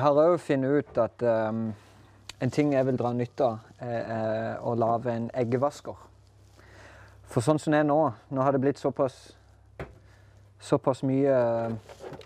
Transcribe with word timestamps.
Jeg 0.00 0.06
har 0.06 0.16
òg 0.16 0.38
funnet 0.40 0.78
ut 0.80 0.98
at 1.02 1.22
um, 1.28 1.58
en 2.40 2.52
ting 2.54 2.70
jeg 2.72 2.86
vil 2.88 2.96
dra 2.96 3.10
nytte 3.12 3.44
av, 3.44 3.64
er, 3.84 4.06
er 4.14 4.62
å 4.64 4.70
lage 4.72 5.12
en 5.12 5.26
eggevasker. 5.36 5.98
For 7.28 7.44
sånn 7.44 7.58
som 7.60 7.74
det 7.74 7.82
er 7.82 7.84
nå, 7.84 7.98
nå 8.32 8.40
har 8.40 8.56
det 8.56 8.62
blitt 8.62 8.78
såpass, 8.80 9.18
såpass 10.56 11.02
mye 11.04 11.34
uh, 11.36 11.74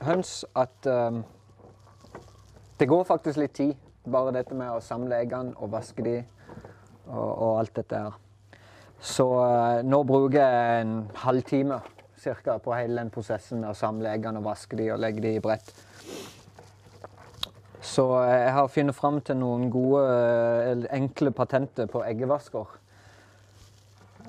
høns 0.06 0.44
at 0.54 0.86
um, 0.86 1.18
det 2.78 2.86
går 2.92 3.02
faktisk 3.08 3.40
litt 3.42 3.56
tid. 3.58 3.72
Bare 4.06 4.36
dette 4.36 4.54
med 4.54 4.70
å 4.70 4.78
samle 4.78 5.18
eggene 5.24 5.56
og 5.58 5.72
vaske 5.72 6.04
de 6.06 6.20
og, 6.20 7.26
og 7.26 7.56
alt 7.56 7.74
dette 7.80 8.04
her. 8.04 8.20
Så 9.02 9.26
uh, 9.34 9.80
nå 9.82 9.98
bruker 10.06 10.38
jeg 10.44 10.84
en 10.84 10.94
halvtime 11.24 11.80
cirka, 12.22 12.60
på 12.62 12.78
hele 12.78 13.02
den 13.02 13.10
prosessen 13.10 13.66
med 13.66 13.72
å 13.72 13.80
samle 13.82 14.14
eggene 14.14 14.38
og 14.44 14.46
vaske 14.52 14.78
de 14.78 14.92
og 14.94 15.02
legge 15.02 15.26
de 15.26 15.34
i 15.40 15.42
brett. 15.42 15.74
Så 17.94 18.04
jeg 18.26 18.52
har 18.52 18.70
funnet 18.72 18.96
fram 18.96 19.20
til 19.22 19.36
noen 19.38 19.68
gode, 19.70 20.00
enkle 20.96 21.30
patenter 21.30 21.86
på 21.86 22.00
eggevasker. 22.02 22.72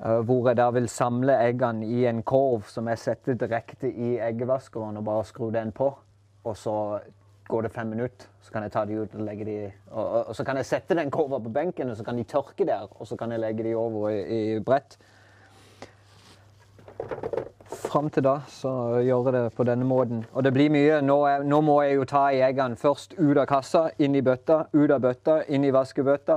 Eh, 0.04 0.20
Hvor 0.28 0.48
jeg 0.48 0.58
da 0.60 0.68
vil 0.70 0.88
samle 0.92 1.34
eggene 1.48 1.86
i 1.88 2.04
en 2.06 2.22
korv 2.22 2.68
som 2.70 2.86
jeg 2.92 3.00
setter 3.02 3.38
direkte 3.40 3.90
i 3.90 4.16
eggevaskeren 4.22 5.00
og 5.00 5.06
bare 5.08 5.24
skrur 5.26 5.50
den 5.50 5.72
på. 5.74 5.88
Og 6.44 6.56
så 6.56 6.76
går 7.48 7.66
det 7.66 7.72
fem 7.72 7.90
minutter, 7.90 8.28
så 8.42 8.52
kan 8.52 8.62
jeg 8.62 8.72
ta 8.74 8.84
de 8.84 9.00
ut 9.00 9.14
og 9.14 9.26
legge 9.26 9.44
de 9.44 9.56
Og, 9.90 10.04
og, 10.04 10.28
og 10.28 10.36
så 10.36 10.44
kan 10.44 10.56
jeg 10.56 10.66
sette 10.66 10.94
den 10.98 11.10
korva 11.10 11.38
på 11.38 11.50
benken, 11.50 11.90
og 11.90 11.96
så 11.96 12.04
kan 12.04 12.16
de 12.16 12.24
tørke 12.24 12.66
der. 12.66 12.86
Og 13.00 13.06
så 13.06 13.16
kan 13.16 13.32
jeg 13.32 13.40
legge 13.40 13.64
de 13.64 13.74
over 13.74 14.10
i, 14.10 14.56
i 14.56 14.60
brett. 14.60 14.98
Fram 17.96 18.10
til 18.12 18.26
da 18.26 18.34
så 18.52 18.70
gjør 19.00 19.30
jeg 19.30 19.32
det 19.32 19.54
på 19.56 19.64
denne 19.64 19.86
måten. 19.88 20.18
Og 20.36 20.44
det 20.44 20.50
blir 20.52 20.68
mye. 20.68 20.98
Nå, 21.00 21.14
er, 21.30 21.44
nå 21.48 21.62
må 21.64 21.78
jeg 21.80 21.94
jo 21.96 22.02
ta 22.04 22.26
eggene 22.28 22.76
først 22.76 23.14
ut 23.16 23.38
av 23.40 23.46
kassa, 23.48 23.86
inn 24.04 24.12
i 24.12 24.20
bøtta, 24.20 24.66
ut 24.74 24.92
av 24.92 25.00
bøtta, 25.00 25.38
inn 25.48 25.64
i 25.64 25.70
vaskebøtta. 25.72 26.36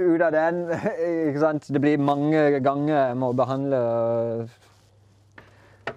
Ut 0.00 0.24
av 0.26 0.34
den. 0.34 0.58
Ikke 1.28 1.44
sant? 1.44 1.70
Det 1.70 1.84
blir 1.84 2.02
mange 2.02 2.42
ganger 2.66 2.96
jeg 2.96 3.20
må 3.22 3.30
behandle, 3.38 3.78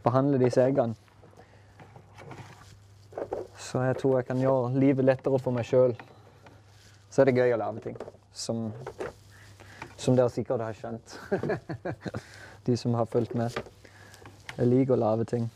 behandle 0.05 0.45
disse 0.45 0.69
eggene. 0.69 0.93
Så 3.57 3.81
jeg 3.87 3.97
tror 4.03 4.19
jeg 4.19 4.29
kan 4.29 4.45
gjøre 4.45 4.73
livet 4.77 5.09
lettere 5.15 5.41
for 5.41 5.57
meg 5.57 5.65
sjøl. 5.65 5.97
Så 7.09 7.23
er 7.23 7.31
det 7.31 7.39
gøy 7.41 7.57
å 7.57 7.63
lage 7.65 7.87
ting. 7.89 7.97
Som, 8.29 8.67
som 9.97 10.13
dere 10.13 10.29
sikkert 10.29 10.61
har 10.69 10.77
skjønt. 10.77 11.17
De 12.69 12.77
som 12.77 13.01
har 13.01 13.09
fulgt 13.09 13.33
med. 13.33 13.81
Jeg 14.57 14.67
liker 14.67 14.93
å 14.93 14.95
lage 14.95 15.25
ting. 15.25 15.51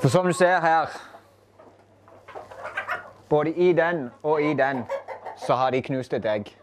For 0.00 0.08
som 0.08 0.26
du 0.26 0.32
ser 0.32 0.60
her 0.60 0.86
Både 3.28 3.52
i 3.52 3.72
den 3.72 4.10
og 4.22 4.42
i 4.42 4.54
den 4.54 4.84
så 5.46 5.54
har 5.54 5.70
de 5.70 5.82
knust 5.82 6.12
et 6.12 6.24
egg. 6.24 6.53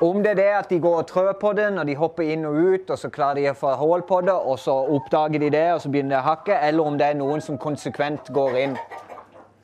Om 0.00 0.22
det 0.24 0.30
er 0.30 0.34
det 0.34 0.48
at 0.56 0.70
de 0.70 0.78
går 0.80 0.94
og 1.02 1.06
trør 1.06 1.32
på 1.36 1.52
det 1.52 1.66
når 1.74 1.84
de 1.84 1.94
hopper 2.00 2.24
inn 2.32 2.46
og 2.48 2.54
ut, 2.56 2.90
og 2.90 2.98
så 2.98 3.10
klarer 3.12 3.36
de 3.36 3.50
å 3.50 3.56
få 3.58 3.74
hull 3.76 4.00
på 4.08 4.22
det, 4.24 4.32
og 4.32 4.56
så 4.58 4.72
oppdager 4.96 5.42
de 5.42 5.50
det, 5.52 5.66
og 5.74 5.82
så 5.84 5.90
begynner 5.92 6.14
det 6.14 6.20
å 6.22 6.28
hakke, 6.30 6.56
eller 6.56 6.88
om 6.88 6.96
det 6.96 7.10
er 7.10 7.18
noen 7.18 7.44
som 7.44 7.58
konsekvent 7.60 8.30
går 8.32 8.56
inn 8.62 8.78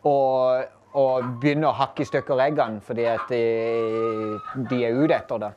og, 0.05 0.67
og 0.93 1.31
begynner 1.41 1.71
å 1.71 1.79
hakke 1.79 2.05
i 2.05 2.09
stykker 2.11 2.43
eggene 2.45 2.85
fordi 2.85 3.09
at 3.09 3.33
de, 3.33 3.41
de 4.69 4.83
er 4.85 5.01
ute 5.01 5.17
etter 5.17 5.41
det. 5.47 5.51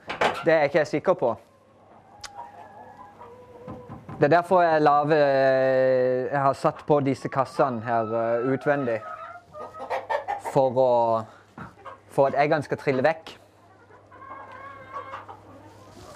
Det 0.45 0.55
er 0.55 0.69
ikke 0.69 0.81
jeg 0.85 0.91
sikker 0.93 1.19
på. 1.19 1.33
Det 4.19 4.27
er 4.29 4.33
derfor 4.37 4.63
jeg, 4.63 4.81
laver, 4.83 5.25
jeg 6.31 6.39
har 6.43 6.55
satt 6.59 6.85
på 6.87 7.01
disse 7.03 7.27
kassene 7.31 7.83
her 7.83 8.15
uh, 8.15 8.47
utvendig. 8.51 8.97
For, 10.53 10.75
å, 10.75 10.89
for 12.11 12.31
at 12.31 12.39
eggene 12.39 12.63
skal 12.65 12.79
trille 12.81 13.03
vekk. 13.05 13.35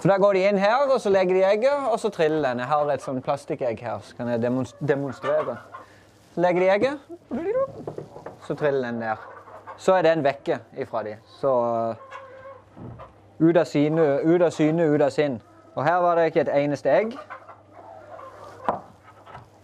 Så 0.04 0.08
Da 0.08 0.18
går 0.20 0.32
de 0.36 0.40
inn 0.44 0.58
her, 0.60 0.82
og 0.92 1.00
så 1.00 1.08
legger 1.08 1.34
de 1.34 1.42
egget, 1.48 1.86
og 1.88 2.00
så 2.00 2.10
triller 2.12 2.48
den. 2.48 2.58
Jeg 2.58 2.68
har 2.68 2.90
et 2.92 3.00
sånn 3.00 3.22
plastikkegg 3.24 3.78
her, 3.80 4.02
så 4.04 4.16
kan 4.18 4.28
jeg 4.28 4.42
demonstrere. 4.84 5.54
Så 6.34 6.40
legger 6.44 6.60
de 6.60 6.66
egget, 6.68 6.98
så 8.44 8.52
triller 8.54 8.90
den 8.90 8.98
der. 9.00 9.22
Så 9.80 9.94
er 9.96 10.02
den 10.04 10.20
vekke 10.20 10.58
ifra 10.76 11.00
de. 11.06 11.14
Så 11.40 11.52
ut 13.40 13.56
av 13.56 13.64
syne, 13.64 14.04
ut 14.28 14.44
av 14.44 14.52
syne, 14.52 14.84
ut 14.92 15.04
av 15.06 15.08
sinn. 15.14 15.38
Og 15.72 15.86
her 15.86 15.96
var 16.04 16.20
det 16.20 16.26
ikke 16.26 16.42
et 16.42 16.50
eneste 16.52 16.92
egg. 16.92 17.16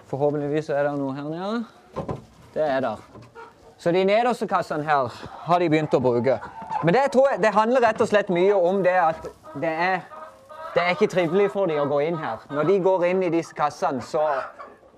Forhåpentligvis 0.09 0.71
er 0.73 0.89
det 0.89 0.95
noe 1.03 1.19
her 1.19 1.29
nede. 1.29 1.59
Det 2.55 2.65
er 2.65 2.81
der. 2.81 3.05
Så 3.77 3.93
de 3.93 4.07
nederste 4.09 4.49
kassene 4.49 4.89
her 4.89 5.13
har 5.45 5.61
de 5.61 5.69
begynt 5.69 5.93
å 5.93 6.01
bruke. 6.01 6.39
Men 6.81 6.97
det, 6.97 7.11
tror 7.13 7.29
jeg, 7.35 7.43
det 7.45 7.53
handler 7.53 7.85
rett 7.91 8.01
og 8.01 8.09
slett 8.09 8.33
mye 8.33 8.57
om 8.57 8.81
det 8.89 8.97
at 8.97 9.29
det 9.61 9.75
er, 9.91 10.01
det 10.75 10.83
er 10.83 10.89
ikke 10.95 11.07
trivelig 11.11 11.51
for 11.51 11.67
dem 11.67 11.81
å 11.83 11.89
gå 11.91 11.99
inn 12.07 12.19
her. 12.21 12.45
Når 12.51 12.69
de 12.69 12.77
går 12.85 13.05
inn 13.09 13.23
i 13.27 13.31
disse 13.33 13.55
kassene, 13.57 14.03
så, 14.07 14.23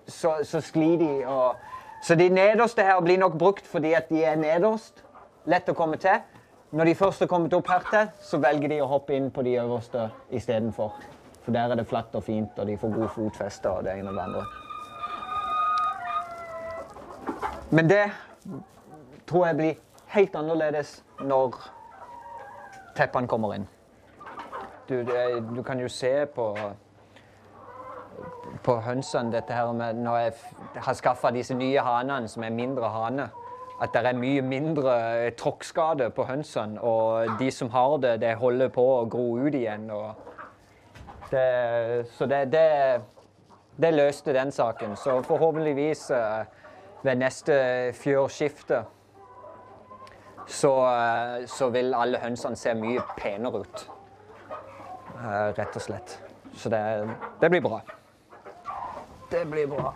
så, 0.06 0.34
så 0.44 0.60
sklir 0.60 0.98
de. 1.00 1.10
Og, 1.26 1.56
så 2.04 2.14
de 2.18 2.28
nederste 2.28 2.84
her 2.84 3.00
blir 3.00 3.20
nok 3.22 3.38
brukt 3.40 3.66
fordi 3.66 3.94
at 3.96 4.10
de 4.12 4.24
er 4.24 4.36
nederst. 4.36 5.04
Lett 5.48 5.68
å 5.72 5.76
komme 5.78 5.96
til. 6.02 6.20
Når 6.72 6.88
de 6.88 6.94
først 6.96 7.22
er 7.24 7.28
kommet 7.28 7.52
opp 7.56 7.68
her 7.68 7.88
til, 7.90 8.12
så 8.24 8.38
velger 8.40 8.68
de 8.72 8.80
å 8.80 8.88
hoppe 8.88 9.16
inn 9.16 9.30
på 9.32 9.42
de 9.44 9.58
øverste 9.60 10.10
istedenfor. 10.32 10.92
For 11.42 11.52
der 11.52 11.72
er 11.72 11.80
det 11.80 11.88
flatt 11.88 12.14
og 12.16 12.24
fint, 12.24 12.58
og 12.58 12.66
de 12.68 12.76
får 12.78 12.94
god 12.94 13.08
fotfeste 13.16 13.68
og 13.68 13.84
det 13.84 13.96
ene 13.98 14.12
og 14.12 14.16
det 14.16 14.22
andre. 14.28 14.44
Men 17.72 17.88
det 17.88 18.04
tror 19.28 19.46
jeg 19.46 19.56
blir 19.56 19.74
helt 20.12 20.34
annerledes 20.36 20.98
når 21.20 21.56
teppene 22.96 23.28
kommer 23.28 23.54
inn. 23.56 23.68
Du, 24.88 25.04
du 25.56 25.62
kan 25.62 25.80
jo 25.80 25.88
se 25.88 26.26
på, 26.26 26.56
på 28.62 28.74
hønsene 28.82 29.32
dette 29.32 29.54
her 29.54 29.72
med 29.72 29.94
Når 30.02 30.16
jeg 30.18 30.32
har 30.76 30.94
skaffa 30.98 31.30
disse 31.30 31.54
nye 31.54 31.80
hanene, 31.80 32.28
som 32.28 32.42
er 32.42 32.50
mindre 32.50 32.90
hane, 32.90 33.28
at 33.82 33.94
det 33.94 34.06
er 34.06 34.18
mye 34.18 34.42
mindre 34.42 35.30
tråkkskade 35.38 36.10
på 36.14 36.24
hønsene. 36.24 36.80
Og 36.80 37.38
de 37.38 37.50
som 37.50 37.70
har 37.70 37.96
det, 37.98 38.20
det 38.20 38.36
holder 38.38 38.68
på 38.68 38.84
å 39.00 39.06
gro 39.10 39.38
ut 39.42 39.54
igjen. 39.54 39.88
Det, 41.30 42.06
så 42.14 42.26
det, 42.26 42.44
det, 42.52 43.00
det 43.82 43.94
løste 43.94 44.34
den 44.36 44.52
saken. 44.52 44.96
Så 44.96 45.22
forhåpentligvis 45.26 46.10
eh, 46.10 46.44
ved 47.02 47.18
neste 47.18 47.54
fjørskifte 47.98 48.84
så, 50.46 50.72
så, 51.46 51.68
vil 51.70 51.94
alle 51.94 52.18
hønsene 52.22 52.58
se 52.58 52.74
mye 52.78 53.02
penere 53.16 53.62
ut. 53.64 53.84
Rett 55.22 55.76
og 55.76 55.82
slett. 55.82 56.18
Så 56.58 56.68
det, 56.68 56.82
det 57.40 57.50
blir 57.50 57.60
bra. 57.60 57.80
Det 59.30 59.44
blir 59.48 59.66
bra. 59.70 59.92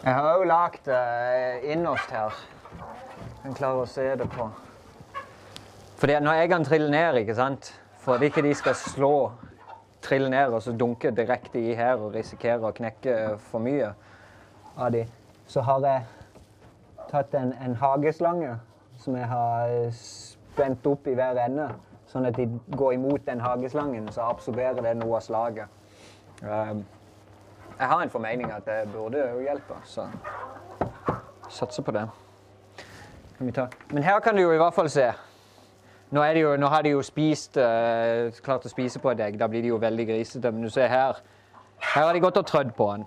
Jeg 0.00 0.14
har 0.16 0.26
òg 0.32 0.46
lagd 0.48 0.86
det 0.88 1.70
innerst 1.74 2.10
her. 2.10 2.34
En 3.44 3.54
klarer 3.54 3.84
å 3.84 3.88
se 3.88 4.06
det 4.16 4.26
på. 4.32 4.48
Fordi 6.00 6.16
når 6.24 6.40
eggene 6.46 6.64
triller 6.64 6.90
ned, 6.90 7.20
ikke 7.20 7.36
sant 7.36 7.74
For 8.00 8.16
at 8.16 8.24
ikke 8.24 8.40
de 8.42 8.54
skal 8.56 8.74
slå, 8.80 9.12
trille 10.10 10.30
ned 10.32 10.54
og 10.54 10.62
så 10.64 10.74
dunke 10.76 11.12
direkte 11.14 11.60
i 11.62 11.74
her 11.78 12.00
og 12.00 12.14
risikere 12.14 12.66
å 12.66 12.74
knekke 12.74 13.16
for 13.50 13.62
mye 13.62 13.92
av 14.76 14.90
de, 14.94 15.04
så 15.50 15.62
har 15.66 15.86
jeg 15.86 16.02
tatt 17.10 17.34
en, 17.38 17.54
en 17.62 17.76
hageslange 17.78 18.56
som 19.00 19.16
jeg 19.16 19.26
har 19.30 19.72
spent 19.96 20.86
opp 20.86 21.06
i 21.08 21.14
hver 21.18 21.38
ende. 21.46 21.70
Sånn 22.10 22.26
at 22.26 22.36
de 22.36 22.46
går 22.74 22.96
imot 22.96 23.22
den 23.26 23.40
hageslangen, 23.42 24.08
så 24.10 24.26
absorberer 24.32 24.82
det 24.82 24.96
noe 24.98 25.20
av 25.20 25.24
slaget. 25.24 25.70
Um, 26.42 26.82
jeg 27.78 27.88
har 27.88 28.02
en 28.02 28.10
formening 28.12 28.50
at 28.52 28.66
det 28.66 28.80
burde 28.92 29.22
jo 29.22 29.44
hjelpe, 29.44 29.78
så 29.88 30.08
satser 31.48 31.86
på 31.86 31.94
det. 31.96 32.04
Men 33.38 34.02
her 34.04 34.20
kan 34.20 34.36
du 34.36 34.42
jo 34.42 34.52
i 34.52 34.60
hvert 34.60 34.74
fall 34.74 34.90
se. 34.92 35.06
Nå, 36.10 36.24
jo, 36.24 36.56
nå 36.56 36.66
har 36.66 36.82
de 36.82 36.90
jo 36.90 37.02
spist, 37.06 37.56
uh, 37.56 38.30
klart 38.42 38.64
å 38.66 38.70
spise 38.72 38.98
på 38.98 39.12
et 39.12 39.20
egg. 39.22 39.38
Da 39.38 39.46
blir 39.46 39.62
de 39.62 39.70
jo 39.70 39.78
veldig 39.78 40.06
grisete. 40.08 40.50
Men 40.50 40.66
du 40.66 40.70
ser 40.70 40.88
her 40.90 41.20
Her 41.80 42.04
har 42.04 42.12
de 42.12 42.20
gått 42.20 42.36
og 42.36 42.46
trødd 42.46 42.74
på 42.76 42.92
den. 42.92 43.04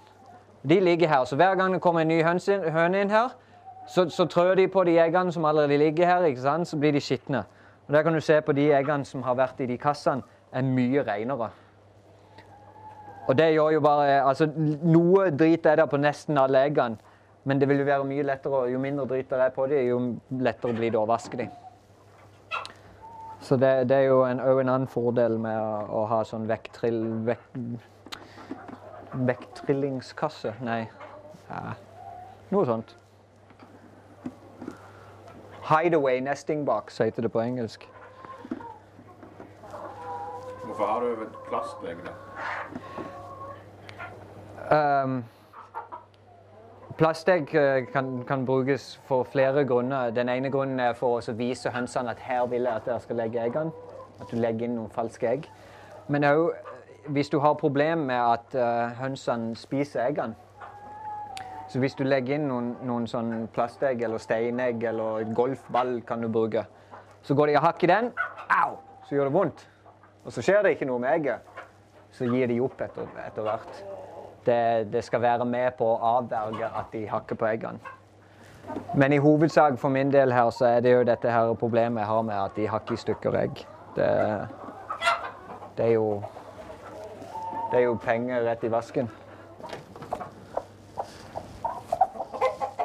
De 0.69 0.79
ligger 0.79 1.07
her. 1.07 1.25
Så 1.25 1.35
hver 1.35 1.55
gang 1.55 1.73
det 1.73 1.81
kommer 1.81 2.01
en 2.01 2.07
ny 2.07 2.23
høne 2.23 3.01
inn 3.01 3.11
her, 3.11 3.35
så, 3.88 4.07
så 4.09 4.25
trør 4.25 4.55
de 4.55 4.67
på 4.67 4.83
de 4.83 4.95
eggene 4.97 5.31
som 5.31 5.45
allerede 5.45 5.77
ligger 5.77 6.05
her. 6.05 6.23
ikke 6.25 6.41
sant? 6.41 6.67
Så 6.67 6.77
blir 6.77 6.91
de 6.91 7.01
skitne. 7.01 7.44
Og 7.88 7.94
Der 7.94 8.03
kan 8.03 8.13
du 8.13 8.19
se 8.19 8.41
på 8.41 8.51
de 8.51 8.71
eggene 8.71 9.06
som 9.06 9.23
har 9.23 9.35
vært 9.35 9.59
i 9.59 9.65
de 9.65 9.77
kassene. 9.77 10.23
er 10.53 10.61
mye 10.61 11.03
renere. 11.03 11.49
Og 13.27 13.38
det 13.38 13.53
gjør 13.53 13.69
jo 13.69 13.79
bare 13.79 14.21
Altså, 14.21 14.47
noe 14.83 15.29
drit 15.31 15.65
er 15.65 15.75
der 15.75 15.85
på 15.85 15.97
nesten 15.97 16.38
alle 16.38 16.65
eggene, 16.65 16.97
men 17.44 17.59
det 17.59 17.69
vil 17.69 17.77
jo 17.77 17.85
være 17.85 18.03
mye 18.03 18.23
lettere 18.23 18.71
Jo 18.71 18.79
mindre 18.79 19.07
drit 19.07 19.29
det 19.29 19.39
er 19.39 19.49
på 19.49 19.67
dem, 19.67 19.88
jo 19.88 19.99
lettere 20.44 20.73
blir 20.73 20.91
det 20.91 20.99
å 20.99 21.06
vaske 21.07 21.38
dem. 21.38 21.49
Så 23.44 23.56
det, 23.60 23.90
det 23.90 23.98
er 23.98 24.07
jo 24.07 24.22
en, 24.24 24.40
en, 24.40 24.69
annen 24.69 24.88
fordel 24.88 25.36
med 25.42 25.60
å, 25.60 25.80
å 26.01 26.06
ha 26.07 26.22
sånn 26.28 26.48
vekttrill... 26.48 27.01
Vek, 27.28 27.44
vekttryllingskasse 29.13 30.56
Nei, 30.66 30.88
ja, 31.50 31.74
noe 32.54 32.66
sånt. 32.66 32.95
Hideaway 35.68 36.22
nesting 36.24 36.63
box 36.66 36.98
heter 37.04 37.28
det 37.28 37.31
på 37.36 37.44
engelsk. 37.44 37.86
Hvorfor 40.63 40.86
har 40.88 41.04
du 41.04 41.22
et 41.28 41.38
plastegg. 41.50 42.01
Um, 44.72 45.19
Plastegg 46.98 47.56
eh, 47.56 47.86
kan, 47.94 48.24
kan, 48.28 48.45
brukes 48.45 49.00
for 49.07 49.24
flere 49.24 49.66
grunner. 49.66 50.12
Den 50.12 50.30
ene 50.30 50.51
grunnen 50.51 50.80
er 50.80 50.94
for 50.94 51.18
å 51.18 51.36
vise 51.38 51.72
hønsene 51.74 52.13
at 52.13 52.22
her 52.22 52.45
vil 52.51 52.68
jeg 52.68 52.81
at 52.81 52.86
dere 52.86 53.00
skal 53.01 53.22
legge 53.22 53.42
eggene. 53.42 53.72
At 54.22 54.30
du 54.30 54.38
legger 54.38 54.68
inn 54.68 54.78
noen 54.78 54.94
falske 54.94 55.30
egg. 55.30 55.50
Men 56.07 56.28
òg 56.28 56.54
hvis 57.07 57.30
du 57.30 57.40
har 57.40 57.54
problemer 57.54 58.06
med 58.06 58.16
at 58.16 58.56
uh, 58.56 58.94
hønsene 59.01 59.56
spiser 59.60 60.06
eggene. 60.06 60.36
Så 61.68 61.80
hvis 61.80 61.95
du 61.95 62.04
legger 62.04 62.38
inn 62.38 62.48
noen, 62.48 62.74
noen 62.86 63.07
sånn 63.10 63.48
plastegg 63.54 64.04
eller 64.06 64.22
steinegg 64.22 64.84
eller 64.88 65.25
golfball 65.36 65.98
kan 66.07 66.22
du 66.22 66.30
bruke, 66.31 66.66
så 67.24 67.36
går 67.36 67.50
de 67.50 67.57
og 67.57 67.66
hakker 67.66 67.92
den, 67.92 68.12
au, 68.51 68.78
så 69.07 69.18
gjør 69.18 69.31
det 69.31 69.36
vondt. 69.40 69.66
Og 70.24 70.36
så 70.36 70.44
skjer 70.45 70.62
det 70.63 70.75
ikke 70.75 70.88
noe 70.88 71.01
med 71.04 71.16
egget. 71.16 71.50
Så 72.13 72.30
gir 72.30 72.48
de 72.48 72.62
opp 72.62 72.80
etter, 72.84 73.10
etter 73.25 73.48
hvert. 73.48 73.84
Det, 74.45 74.94
det, 74.94 75.04
skal 75.04 75.22
være 75.22 75.45
med 75.45 75.72
på 75.78 75.88
å 75.88 76.00
avverge 76.18 76.68
at 76.68 76.92
de 76.92 77.06
hakker 77.07 77.36
på 77.40 77.48
eggene. 77.48 77.80
Men 78.95 79.13
i 79.13 79.18
hovedsak 79.18 79.78
for 79.80 79.90
min 79.90 80.12
del 80.12 80.31
her 80.31 80.50
så 80.51 80.66
er 80.66 80.80
det 80.84 80.92
jo 80.92 81.04
dette 81.07 81.31
her 81.31 81.54
problemet 81.60 82.01
jeg 82.01 82.07
har 82.07 82.22
med 82.22 82.36
at 82.36 82.56
de 82.56 82.68
hakker 82.68 82.94
i 82.94 83.00
stykker 83.00 83.38
egg. 83.40 83.63
Det, 83.95 84.10
det 85.78 85.86
er 85.86 85.94
jo 85.94 86.24
Det 87.72 87.80
er 87.80 87.84
jo 87.88 87.95
penger 87.98 88.44
rett 88.45 88.63
i 88.63 88.69
vasken. 88.72 89.07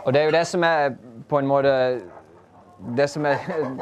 Og 0.04 0.14
det 0.14 0.20
er 0.20 0.24
jo 0.24 0.30
det 0.30 0.46
som 0.46 0.62
er 0.64 0.94
på 1.28 1.38
en 1.38 1.46
måte 1.46 1.72
det 2.96 3.08
som, 3.10 3.26
er, 3.26 3.36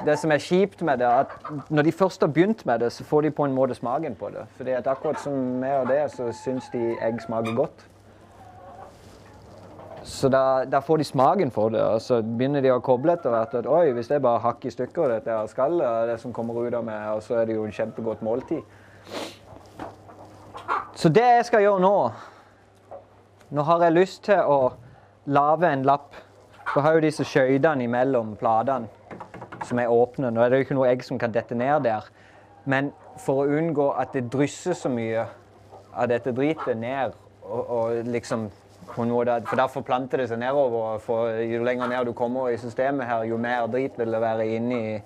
det 0.07 0.19
som 0.19 0.33
er 0.33 0.41
kjipt 0.41 0.83
med 0.83 0.99
det, 0.99 1.09
at 1.09 1.35
når 1.69 1.83
de 1.83 1.93
først 1.93 2.21
har 2.21 2.31
begynt 2.33 2.67
med 2.67 2.81
det, 2.81 2.93
så 2.93 3.05
får 3.05 3.27
de 3.27 3.31
på 3.31 3.45
en 3.45 3.53
måte 3.55 3.75
smaken 3.75 4.15
på 4.17 4.31
det. 4.33 4.47
Fordi 4.57 4.71
at 4.71 4.87
akkurat 4.87 5.21
som 5.21 5.35
meg 5.61 5.83
og 5.83 5.91
det, 5.91 6.01
så 6.15 6.31
syns 6.33 6.71
de 6.73 6.95
egg 7.05 7.21
smaker 7.27 7.55
godt. 7.57 7.87
Så 10.07 10.29
da, 10.29 10.65
da, 10.65 10.79
får 10.79 10.97
de 10.97 11.05
smaken 11.05 11.51
for 11.51 11.69
det, 11.69 11.83
og 11.83 12.01
så 12.01 12.21
begynner 12.23 12.63
de 12.63 12.71
å 12.71 12.79
koble 12.81 13.17
etter 13.17 13.33
hvert 13.35 13.57
at 13.59 13.67
oi, 13.67 13.91
hvis 13.93 14.09
det 14.09 14.21
bare 14.23 14.39
hakker 14.45 14.71
i 14.71 14.75
stykker 14.75 15.11
dette 15.11 15.35
her 15.35 15.49
skallet, 15.51 15.83
og 15.83 16.13
det 16.13 16.21
som 16.23 16.33
kommer 16.33 16.61
ut 16.63 16.77
av 16.79 16.85
meg, 16.87 17.09
og 17.11 17.25
så 17.27 17.41
er 17.41 17.49
det 17.49 17.57
jo 17.57 17.65
et 17.67 17.75
kjempegodt 17.75 18.23
måltid. 18.23 18.63
Så 20.97 21.11
det 21.13 21.27
jeg 21.27 21.45
skal 21.51 21.67
gjøre 21.67 21.83
nå 21.85 21.97
Nå 23.55 23.63
har 23.63 23.83
jeg 23.85 23.95
lyst 23.95 24.25
til 24.27 24.41
å 24.43 24.73
lage 25.31 25.69
en 25.71 25.85
lapp. 25.87 26.17
For 26.77 26.85
har 26.85 26.99
jo 26.99 27.07
disse 27.07 27.25
skøytene 27.25 27.87
imellom 27.87 28.35
platene 28.37 28.91
som 29.65 29.79
er 29.81 29.89
åpne. 29.89 30.29
Nå 30.29 30.43
er 30.45 30.51
det 30.53 30.59
jo 30.59 30.65
ikke 30.67 30.75
noe 30.77 30.89
egg 30.91 31.05
som 31.07 31.17
kan 31.17 31.33
dette 31.33 31.57
ned 31.57 31.87
der. 31.87 32.05
Men 32.69 32.91
for 33.25 33.47
å 33.47 33.55
unngå 33.57 33.87
at 33.97 34.11
det 34.13 34.27
drysser 34.29 34.75
så 34.77 34.91
mye 34.93 35.23
av 35.97 36.11
dette 36.11 36.35
dritet 36.37 36.77
ned, 36.77 37.15
og, 37.49 37.71
og 37.79 38.11
liksom 38.13 38.51
For 38.93 39.57
da 39.57 39.67
forplanter 39.73 40.21
det 40.21 40.27
seg 40.29 40.39
nedover. 40.43 40.99
For 41.01 41.39
jo 41.49 41.63
lenger 41.65 41.89
ned 41.89 42.07
du 42.07 42.13
kommer 42.13 42.51
i 42.53 42.59
systemet 42.61 43.09
her, 43.09 43.25
jo 43.25 43.39
mer 43.41 43.71
drit 43.73 43.97
vil 43.97 44.13
det 44.13 44.21
være 44.21 44.47
inni 44.59 45.01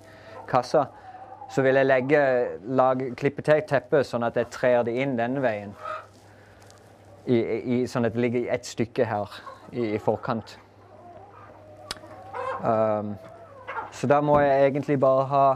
kassa. 0.51 0.89
Så 1.49 1.63
vil 1.63 1.79
jeg 1.79 1.87
legge, 1.87 2.25
lage, 2.67 3.13
klippe 3.15 3.41
til 3.47 3.63
teppet 3.63 4.09
sånn 4.09 4.27
at 4.27 4.35
jeg 4.35 4.51
trer 4.51 4.83
det 4.83 4.97
inn 4.99 5.15
denne 5.15 5.39
veien. 5.39 5.71
I, 7.31 7.39
i, 7.39 7.79
sånn 7.87 8.11
at 8.11 8.13
det 8.19 8.25
ligger 8.27 8.43
i 8.43 8.51
ett 8.51 8.67
stykke 8.67 9.07
her 9.07 9.39
i, 9.71 9.93
i 9.95 10.03
forkant. 10.03 10.57
Um, 12.63 13.15
så 13.91 14.07
da 14.07 14.21
må 14.21 14.39
jeg 14.39 14.67
egentlig 14.67 14.99
bare 14.99 15.25
ha 15.25 15.55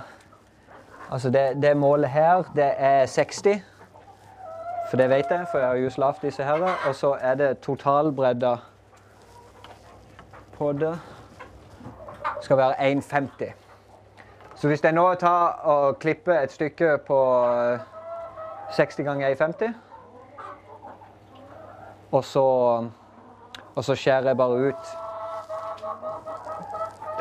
Altså 1.11 1.29
det, 1.29 1.61
det, 1.61 1.77
målet 1.77 2.09
her, 2.09 2.43
det 2.55 2.71
er 2.77 3.05
60. 3.05 3.43
For 4.89 4.97
det 4.97 5.09
vet 5.09 5.25
jeg, 5.29 5.45
for 5.51 5.57
jeg 5.57 5.67
har 5.67 5.75
just 5.75 5.97
lagd 5.97 6.21
disse 6.21 6.43
her. 6.43 6.65
Og 6.87 6.95
så 6.95 7.17
er 7.21 7.35
det 7.35 7.59
totalbredda 7.59 8.55
på 10.57 10.71
det 10.71 10.99
skal 12.41 12.57
være 12.57 12.91
1,50. 12.91 13.45
Så 14.55 14.67
hvis 14.67 14.83
jeg 14.83 14.91
nå 14.91 15.13
tar 15.13 15.47
og 15.63 15.99
klipper 15.99 16.39
et 16.39 16.51
stykke 16.51 16.97
på 17.07 17.47
60 18.73 18.95
ganger 18.95 19.35
1,50 19.35 19.73
og 22.11 22.23
så, 22.23 22.43
og 23.75 23.83
så 23.83 23.95
skjærer 23.95 24.27
jeg 24.27 24.37
bare 24.37 24.67
ut 24.69 25.04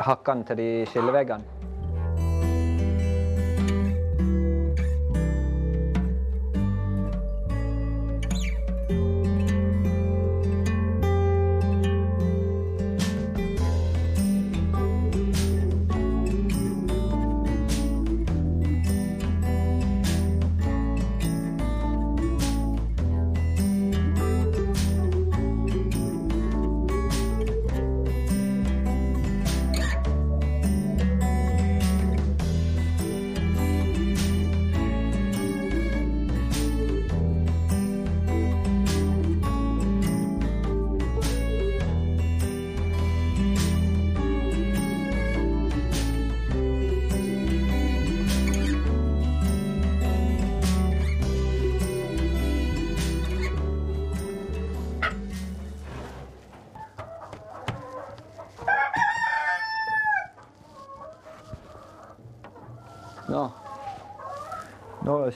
hakkene 0.05 0.45
til 0.47 0.57
de 0.61 0.69
skilleveggene. 0.91 1.54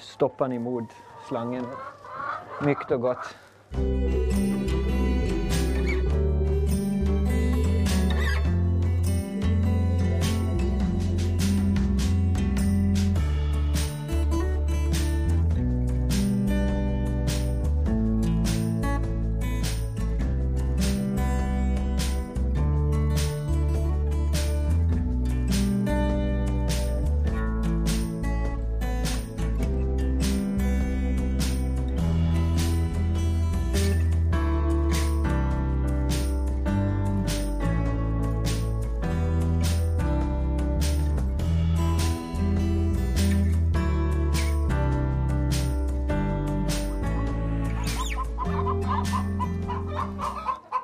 Stopper 0.01 0.45
han 0.45 0.57
imot 0.57 0.95
slangen 1.27 1.65
mykt 2.61 2.91
og 2.91 3.01
godt. 3.01 4.48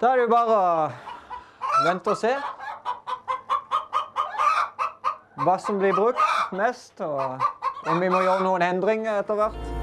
Da 0.05 0.11
er 0.11 0.19
det 0.19 0.25
jo 0.27 0.29
bare 0.29 0.55
å 0.55 1.81
vente 1.81 2.11
og 2.13 2.19
se 2.19 2.29
hva 5.41 5.55
som 5.63 5.79
blir 5.81 5.97
brukt 5.97 6.53
mest, 6.53 7.01
og 7.01 7.41
om 7.89 7.97
vi 8.03 8.11
må 8.13 8.19
gjøre 8.21 8.45
noen 8.45 8.67
endringer 8.67 9.23
etter 9.23 9.39
hvert. 9.39 9.74